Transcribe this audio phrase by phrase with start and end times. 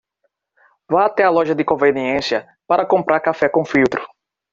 [0.89, 4.03] Vá até a loja de conveniência para comprar café com filtro